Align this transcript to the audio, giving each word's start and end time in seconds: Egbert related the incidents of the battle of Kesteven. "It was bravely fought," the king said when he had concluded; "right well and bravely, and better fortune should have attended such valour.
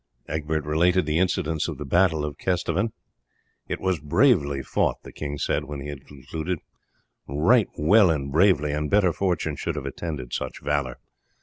Egbert 0.27 0.65
related 0.65 1.05
the 1.05 1.19
incidents 1.19 1.67
of 1.67 1.77
the 1.77 1.85
battle 1.85 2.25
of 2.25 2.39
Kesteven. 2.39 2.91
"It 3.67 3.79
was 3.79 3.99
bravely 3.99 4.63
fought," 4.63 4.95
the 5.03 5.11
king 5.11 5.37
said 5.37 5.65
when 5.65 5.79
he 5.79 5.89
had 5.89 6.07
concluded; 6.07 6.57
"right 7.27 7.67
well 7.77 8.09
and 8.09 8.31
bravely, 8.31 8.71
and 8.71 8.89
better 8.89 9.13
fortune 9.13 9.55
should 9.57 9.75
have 9.75 9.85
attended 9.85 10.33
such 10.33 10.59
valour. 10.59 10.97